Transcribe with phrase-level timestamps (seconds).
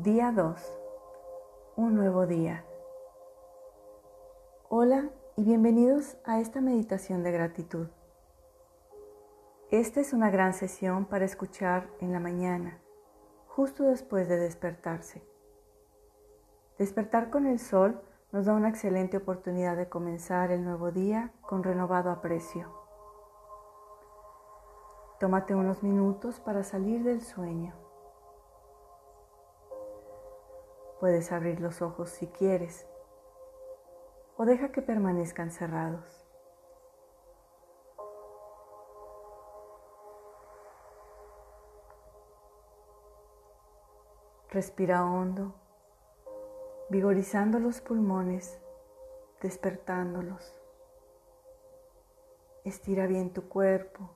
[0.00, 0.78] Día 2.
[1.74, 2.64] Un nuevo día.
[4.68, 7.88] Hola y bienvenidos a esta meditación de gratitud.
[9.72, 12.78] Esta es una gran sesión para escuchar en la mañana,
[13.48, 15.20] justo después de despertarse.
[16.78, 21.64] Despertar con el sol nos da una excelente oportunidad de comenzar el nuevo día con
[21.64, 22.72] renovado aprecio.
[25.18, 27.87] Tómate unos minutos para salir del sueño
[31.00, 32.86] Puedes abrir los ojos si quieres
[34.36, 36.24] o deja que permanezcan cerrados.
[44.50, 45.54] Respira hondo,
[46.88, 48.58] vigorizando los pulmones,
[49.42, 50.58] despertándolos.
[52.64, 54.10] Estira bien tu cuerpo,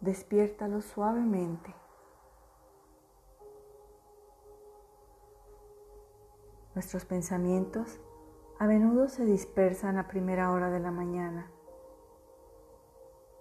[0.00, 1.79] despiértalo suavemente.
[6.80, 8.00] Nuestros pensamientos
[8.58, 11.50] a menudo se dispersan a primera hora de la mañana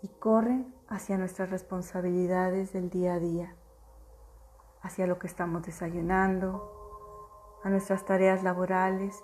[0.02, 3.56] y corren hacia nuestras responsabilidades del día a día,
[4.82, 9.24] hacia lo que estamos desayunando, a nuestras tareas laborales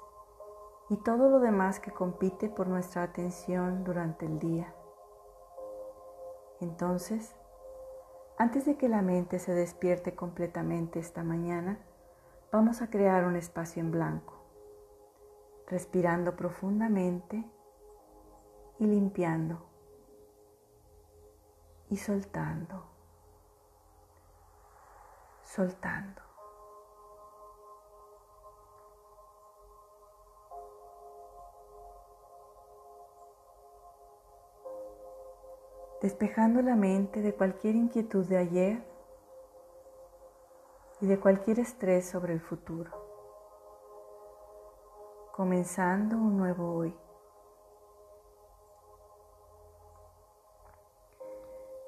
[0.89, 4.73] y todo lo demás que compite por nuestra atención durante el día.
[6.61, 7.35] Entonces,
[8.37, 11.85] antes de que la mente se despierte completamente esta mañana,
[12.55, 14.33] Vamos a crear un espacio en blanco,
[15.67, 17.43] respirando profundamente
[18.79, 19.59] y limpiando
[21.89, 22.85] y soltando,
[25.43, 26.21] soltando.
[36.01, 38.94] despejando la mente de cualquier inquietud de ayer
[41.05, 42.89] y de cualquier estrés sobre el futuro,
[45.33, 46.95] comenzando un nuevo hoy.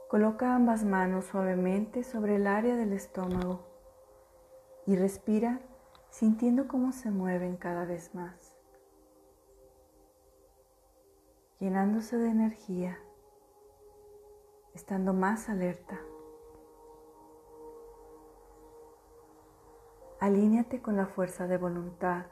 [0.07, 3.61] Coloca ambas manos suavemente sobre el área del estómago
[4.85, 5.61] y respira
[6.11, 8.55] sintiendo cómo se mueven cada vez más,
[11.59, 12.99] llenándose de energía,
[14.75, 15.99] estando más alerta.
[20.19, 22.25] Alíñate con la fuerza de voluntad,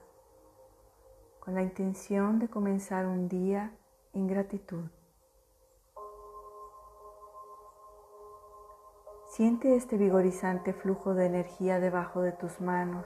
[1.40, 3.78] con la intención de comenzar un día
[4.14, 4.90] en gratitud.
[9.28, 13.06] Siente este vigorizante flujo de energía debajo de tus manos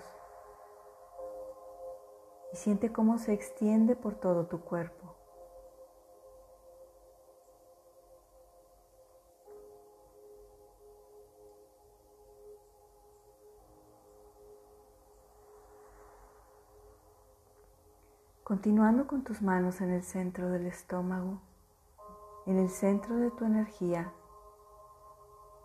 [2.54, 5.19] y siente cómo se extiende por todo tu cuerpo.
[18.50, 21.40] Continuando con tus manos en el centro del estómago,
[22.48, 24.12] en el centro de tu energía,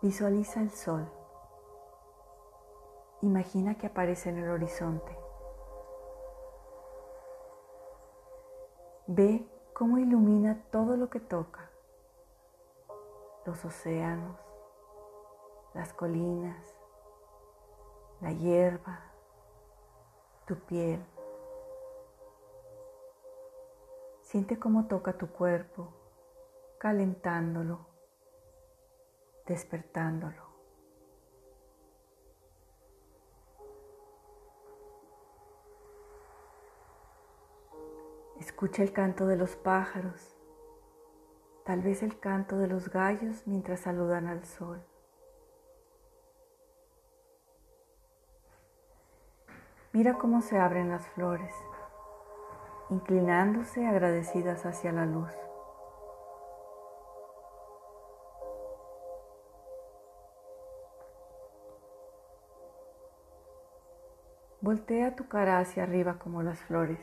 [0.03, 1.11] visualiza el sol.
[3.21, 5.17] Imagina que aparece en el horizonte.
[9.07, 11.71] Ve cómo ilumina todo lo que toca.
[13.47, 14.37] Los océanos,
[15.73, 16.63] las colinas,
[18.21, 18.99] la hierba,
[20.45, 21.03] tu piel
[24.35, 25.93] Siente cómo toca tu cuerpo,
[26.77, 27.87] calentándolo,
[29.45, 30.43] despertándolo.
[38.41, 40.35] Escucha el canto de los pájaros,
[41.63, 44.83] tal vez el canto de los gallos mientras saludan al sol.
[49.93, 51.55] Mira cómo se abren las flores
[52.89, 55.31] inclinándose agradecidas hacia la luz.
[64.61, 66.99] Voltea tu cara hacia arriba como las flores,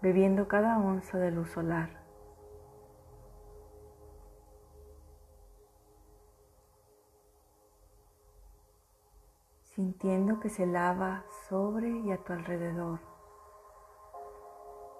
[0.00, 2.02] bebiendo cada onza de luz solar.
[9.74, 13.13] sintiendo que se lava sobre y a tu alrededor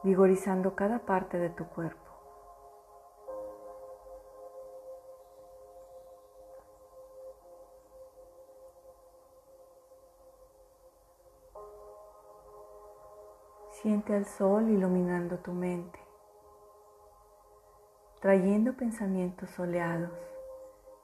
[0.04, 2.02] vigorizando cada parte de tu cuerpo.
[13.70, 15.98] Siente al sol iluminando tu mente,
[18.20, 20.12] trayendo pensamientos soleados,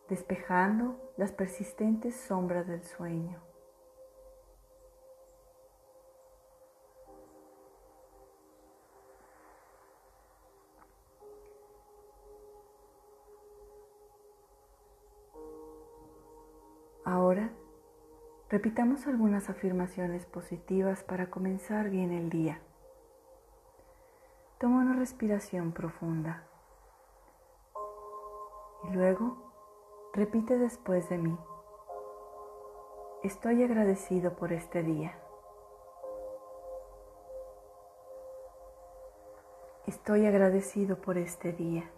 [0.09, 3.50] despejando las persistentes sombras del sueño.
[17.11, 17.51] Ahora,
[18.51, 22.61] repitamos algunas afirmaciones positivas para comenzar bien el día.
[24.61, 26.47] Toma una respiración profunda
[28.85, 29.53] y luego
[30.15, 31.37] repite después de mí.
[33.25, 35.19] Estoy agradecido por este día.
[39.89, 41.91] Estoy agradecido por este día.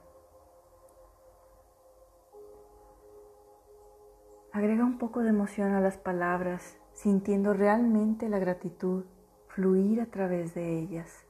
[4.55, 9.07] Agrega un poco de emoción a las palabras, sintiendo realmente la gratitud
[9.49, 11.25] fluir a través de ellas,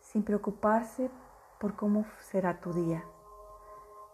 [0.00, 1.10] sin preocuparse
[1.60, 3.04] por cómo será tu día,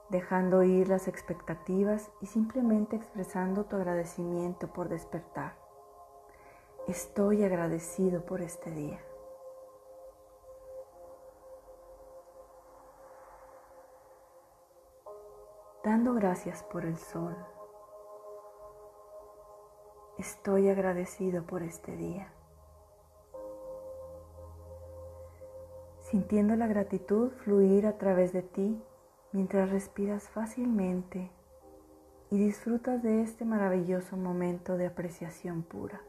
[0.08, 5.54] dejando ir las expectativas y simplemente expresando tu agradecimiento por despertar.
[6.88, 8.98] Estoy agradecido por este día.
[15.84, 17.36] Dando gracias por el sol.
[20.18, 22.32] Estoy agradecido por este día.
[26.00, 28.82] Sintiendo la gratitud fluir a través de ti
[29.30, 31.30] mientras respiras fácilmente
[32.30, 36.02] y disfrutas de este maravilloso momento de apreciación pura.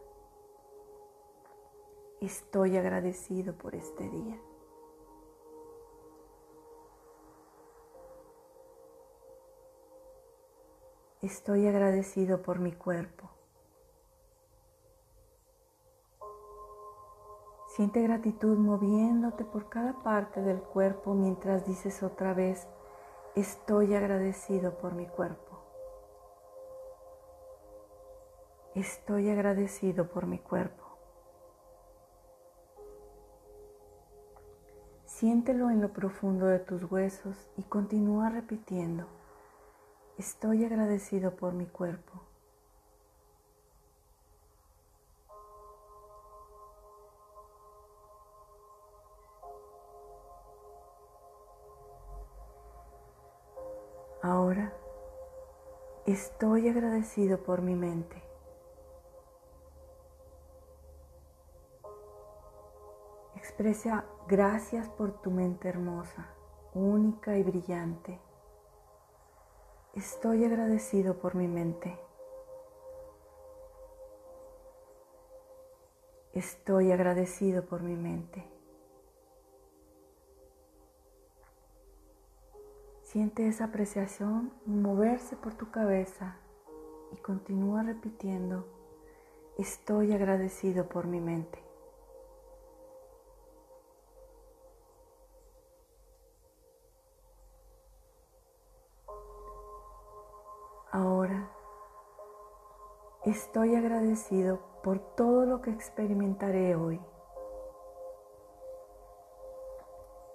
[2.20, 4.40] Estoy agradecido por este día.
[11.22, 13.39] Estoy agradecido por mi cuerpo.
[17.80, 22.68] Siente gratitud moviéndote por cada parte del cuerpo mientras dices otra vez,
[23.38, 25.62] estoy agradecido por mi cuerpo.
[28.76, 30.84] Estoy agradecido por mi cuerpo.
[35.06, 39.06] Siéntelo en lo profundo de tus huesos y continúa repitiendo,
[40.18, 42.29] estoy agradecido por mi cuerpo.
[54.50, 54.74] Ahora
[56.08, 58.20] estoy agradecido por mi mente.
[63.36, 66.34] Expresa gracias por tu mente hermosa,
[66.74, 68.20] única y brillante.
[69.94, 71.96] Estoy agradecido por mi mente.
[76.34, 78.59] Estoy agradecido por mi mente.
[83.12, 86.36] Siente esa apreciación moverse por tu cabeza
[87.12, 88.68] y continúa repitiendo,
[89.58, 91.58] estoy agradecido por mi mente.
[100.92, 101.50] Ahora
[103.26, 107.02] estoy agradecido por todo lo que experimentaré hoy.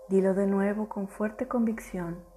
[0.08, 2.33] Dilo de nuevo con fuerte convicción.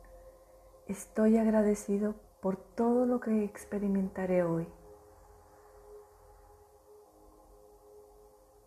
[0.87, 4.65] Estoy agradecido por todo lo que experimentaré hoy.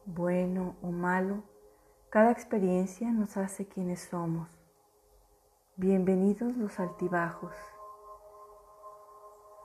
[0.05, 1.45] Bueno o malo,
[2.11, 4.51] cada experiencia nos hace quienes somos.
[5.77, 7.55] Bienvenidos los altibajos.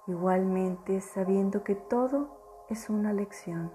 [0.07, 3.69] Igualmente sabiendo que todo es una lección.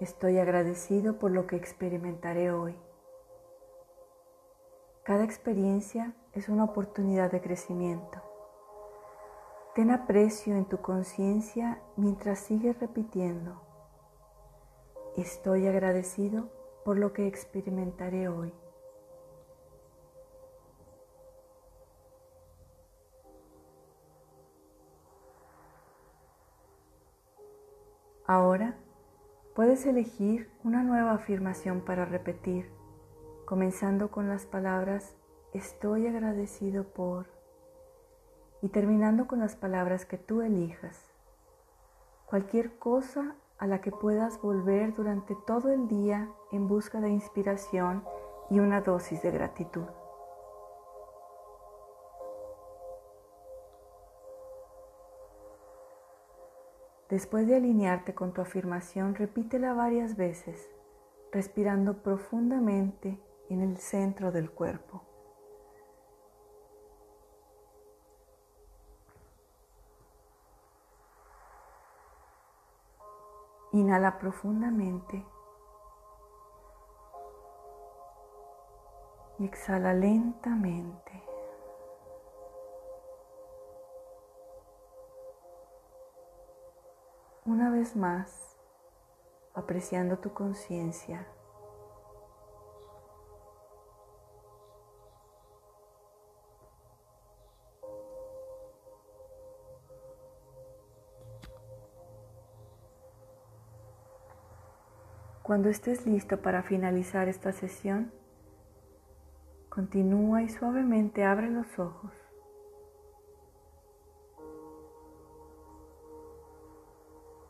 [0.00, 2.76] Estoy agradecido por lo que experimentaré hoy.
[5.06, 8.20] Cada experiencia es una oportunidad de crecimiento.
[9.76, 13.62] Ten aprecio en tu conciencia mientras sigues repitiendo,
[15.16, 16.48] estoy agradecido
[16.84, 18.52] por lo que experimentaré hoy.
[28.26, 28.74] Ahora
[29.54, 32.75] puedes elegir una nueva afirmación para repetir
[33.46, 35.14] comenzando con las palabras
[35.52, 37.26] estoy agradecido por
[38.60, 41.00] y terminando con las palabras que tú elijas.
[42.26, 48.02] Cualquier cosa a la que puedas volver durante todo el día en busca de inspiración
[48.50, 49.86] y una dosis de gratitud.
[57.08, 60.68] Después de alinearte con tu afirmación, repítela varias veces,
[61.30, 65.02] respirando profundamente en el centro del cuerpo.
[73.72, 75.24] Inhala profundamente
[79.38, 81.22] y exhala lentamente.
[87.44, 88.56] Una vez más,
[89.54, 91.26] apreciando tu conciencia
[105.46, 108.10] Cuando estés listo para finalizar esta sesión,
[109.68, 112.10] continúa y suavemente abre los ojos.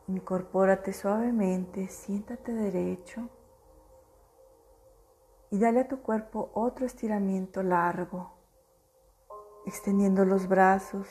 [0.09, 3.29] Incorpórate suavemente, siéntate derecho
[5.49, 8.31] y dale a tu cuerpo otro estiramiento largo,
[9.65, 11.07] extendiendo los brazos,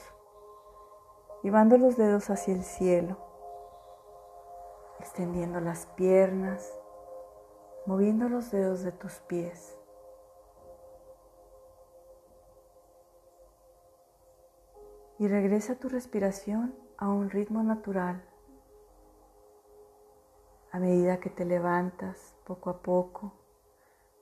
[1.43, 3.26] llevando los dedos hacia el cielo,
[5.17, 6.71] extendiendo las piernas,
[7.87, 9.75] moviendo los dedos de tus pies.
[15.19, 18.23] Y regresa tu respiración a un ritmo natural
[20.71, 23.33] a medida que te levantas poco a poco,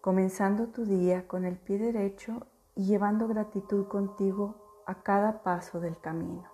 [0.01, 2.47] comenzando tu día con el pie derecho
[2.77, 6.54] y llevando gratitud contigo a cada paso del camino.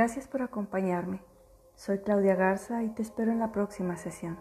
[0.00, 1.20] Gracias por acompañarme.
[1.74, 4.38] Soy Claudia Garza y te espero en la próxima sesión.